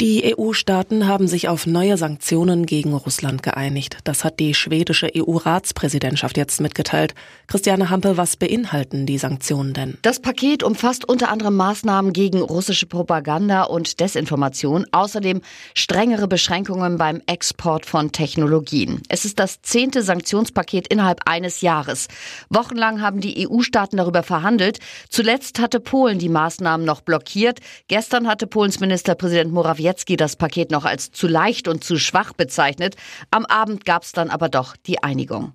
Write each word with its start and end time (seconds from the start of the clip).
Die 0.00 0.34
EU-Staaten 0.36 1.06
haben 1.06 1.28
sich 1.28 1.46
auf 1.46 1.68
neue 1.68 1.96
Sanktionen 1.96 2.66
gegen 2.66 2.94
Russland 2.94 3.44
geeinigt. 3.44 3.98
Das 4.02 4.24
hat 4.24 4.40
die 4.40 4.52
schwedische 4.52 5.08
EU-Ratspräsidentschaft 5.16 6.36
jetzt 6.36 6.60
mitgeteilt. 6.60 7.14
Christiane 7.46 7.90
Hampe, 7.90 8.16
was 8.16 8.36
beinhalten 8.36 9.06
die 9.06 9.18
Sanktionen 9.18 9.72
denn? 9.72 9.96
Das 10.02 10.18
Paket 10.18 10.64
umfasst 10.64 11.08
unter 11.08 11.30
anderem 11.30 11.54
Maßnahmen 11.54 12.12
gegen 12.12 12.42
russische 12.42 12.86
Propaganda 12.86 13.62
und 13.62 14.00
Desinformation, 14.00 14.84
außerdem 14.90 15.42
strengere 15.74 16.26
Beschränkungen 16.26 16.98
beim 16.98 17.22
Export 17.26 17.86
von 17.86 18.10
Technologien. 18.10 19.00
Es 19.08 19.24
ist 19.24 19.38
das 19.38 19.62
zehnte 19.62 20.02
Sanktionspaket 20.02 20.88
innerhalb 20.88 21.20
eines 21.26 21.60
Jahres. 21.60 22.08
Wochenlang 22.50 23.00
haben 23.00 23.20
die 23.20 23.48
EU-Staaten 23.48 23.98
darüber 23.98 24.24
verhandelt. 24.24 24.80
Zuletzt 25.08 25.60
hatte 25.60 25.78
Polen 25.78 26.18
die 26.18 26.28
Maßnahmen 26.28 26.84
noch 26.84 27.00
blockiert. 27.00 27.60
Gestern 27.86 28.26
hatte 28.26 28.48
Polens 28.48 28.80
Ministerpräsident 28.80 29.52
Morawiecki 29.52 29.83
Morawiecki 29.84 30.16
das 30.16 30.36
Paket 30.36 30.70
noch 30.70 30.84
als 30.84 31.12
zu 31.12 31.28
leicht 31.28 31.68
und 31.68 31.84
zu 31.84 31.98
schwach 31.98 32.32
bezeichnet. 32.32 32.96
Am 33.30 33.44
Abend 33.44 33.84
gab 33.84 34.02
es 34.02 34.12
dann 34.12 34.30
aber 34.30 34.48
doch 34.48 34.76
die 34.76 35.02
Einigung. 35.02 35.52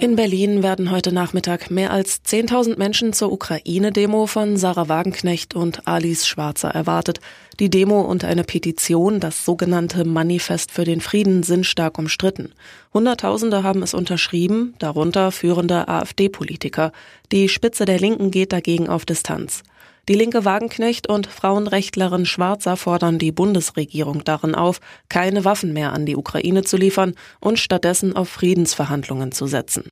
In 0.00 0.16
Berlin 0.16 0.64
werden 0.64 0.90
heute 0.90 1.12
Nachmittag 1.12 1.70
mehr 1.70 1.92
als 1.92 2.24
10.000 2.24 2.76
Menschen 2.76 3.12
zur 3.12 3.30
Ukraine-Demo 3.30 4.26
von 4.26 4.56
Sarah 4.56 4.88
Wagenknecht 4.88 5.54
und 5.54 5.86
Alice 5.86 6.26
Schwarzer 6.26 6.70
erwartet. 6.70 7.20
Die 7.60 7.70
Demo 7.70 8.00
und 8.00 8.24
eine 8.24 8.42
Petition, 8.42 9.20
das 9.20 9.44
sogenannte 9.44 10.04
Manifest 10.04 10.72
für 10.72 10.84
den 10.84 11.00
Frieden, 11.00 11.44
sind 11.44 11.66
stark 11.66 11.98
umstritten. 11.98 12.52
Hunderttausende 12.92 13.62
haben 13.62 13.84
es 13.84 13.94
unterschrieben, 13.94 14.74
darunter 14.80 15.30
führende 15.30 15.86
AfD-Politiker. 15.86 16.90
Die 17.30 17.48
Spitze 17.48 17.84
der 17.84 18.00
Linken 18.00 18.32
geht 18.32 18.52
dagegen 18.52 18.88
auf 18.88 19.04
Distanz. 19.04 19.62
Die 20.08 20.14
linke 20.14 20.44
Wagenknecht 20.44 21.08
und 21.08 21.28
Frauenrechtlerin 21.28 22.26
Schwarzer 22.26 22.76
fordern 22.76 23.20
die 23.20 23.30
Bundesregierung 23.30 24.24
darin 24.24 24.56
auf, 24.56 24.80
keine 25.08 25.44
Waffen 25.44 25.72
mehr 25.72 25.92
an 25.92 26.06
die 26.06 26.16
Ukraine 26.16 26.64
zu 26.64 26.76
liefern 26.76 27.14
und 27.38 27.60
stattdessen 27.60 28.16
auf 28.16 28.28
Friedensverhandlungen 28.28 29.30
zu 29.30 29.46
setzen. 29.46 29.84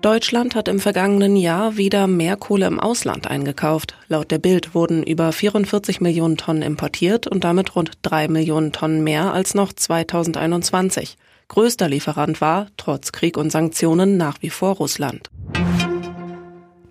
Deutschland 0.00 0.54
hat 0.54 0.66
im 0.68 0.80
vergangenen 0.80 1.36
Jahr 1.36 1.76
wieder 1.76 2.06
mehr 2.06 2.36
Kohle 2.36 2.66
im 2.66 2.80
Ausland 2.80 3.26
eingekauft. 3.26 3.96
Laut 4.08 4.30
der 4.30 4.38
Bild 4.38 4.74
wurden 4.74 5.02
über 5.02 5.30
44 5.30 6.00
Millionen 6.00 6.38
Tonnen 6.38 6.62
importiert 6.62 7.26
und 7.26 7.44
damit 7.44 7.76
rund 7.76 7.92
drei 8.00 8.26
Millionen 8.28 8.72
Tonnen 8.72 9.04
mehr 9.04 9.34
als 9.34 9.52
noch 9.52 9.74
2021. 9.74 11.18
Größter 11.48 11.90
Lieferant 11.90 12.40
war, 12.40 12.68
trotz 12.78 13.12
Krieg 13.12 13.36
und 13.36 13.50
Sanktionen, 13.50 14.16
nach 14.16 14.40
wie 14.40 14.48
vor 14.48 14.76
Russland. 14.76 15.28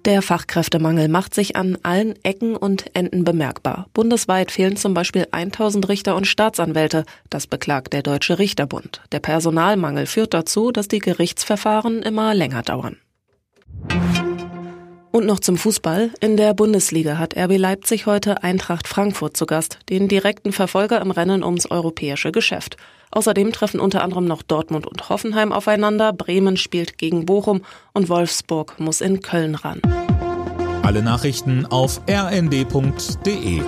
Der 0.10 0.24
Fachkräftemangel 0.24 1.08
macht 1.08 1.36
sich 1.36 1.56
an 1.56 1.78
allen 1.84 2.16
Ecken 2.24 2.56
und 2.56 2.96
Enden 2.96 3.24
bemerkbar. 3.24 3.86
Bundesweit 3.94 4.50
fehlen 4.50 4.76
zum 4.76 4.96
Beispiel 4.96 5.28
1000 5.30 5.88
Richter 5.88 6.16
und 6.16 6.26
Staatsanwälte. 6.26 7.06
Das 7.30 7.46
beklagt 7.46 7.94
der 7.94 8.02
Deutsche 8.02 8.40
Richterbund. 8.40 9.04
Der 9.12 9.20
Personalmangel 9.20 10.08
führt 10.08 10.34
dazu, 10.34 10.72
dass 10.72 10.88
die 10.88 10.98
Gerichtsverfahren 10.98 12.02
immer 12.02 12.34
länger 12.34 12.64
dauern. 12.64 12.98
Und 15.12 15.26
noch 15.26 15.40
zum 15.40 15.58
Fußball. 15.58 16.12
In 16.20 16.38
der 16.38 16.54
Bundesliga 16.54 17.18
hat 17.18 17.36
RB 17.36 17.58
Leipzig 17.58 18.06
heute 18.06 18.44
Eintracht 18.44 18.88
Frankfurt 18.88 19.36
zu 19.36 19.48
Gast, 19.48 19.80
den 19.90 20.08
direkten 20.08 20.52
Verfolger 20.52 21.02
im 21.02 21.10
Rennen 21.10 21.44
ums 21.44 21.70
europäische 21.70 22.32
Geschäft. 22.32 22.78
Außerdem 23.12 23.52
treffen 23.52 23.80
unter 23.80 24.04
anderem 24.04 24.26
noch 24.26 24.44
Dortmund 24.44 24.86
und 24.86 25.10
Hoffenheim 25.10 25.52
aufeinander, 25.52 26.14
Bremen 26.14 26.58
spielt 26.58 27.00
gegen 27.00 27.26
Bochum 27.26 27.62
und 27.94 28.08
Wolfsburg 28.08 28.80
muss 28.80 29.02
in 29.02 29.22
Köln 29.22 29.56
ran. 29.56 29.82
Alle 30.84 31.02
Nachrichten 31.02 31.66
auf 31.66 32.02
rnd.de 32.08 33.62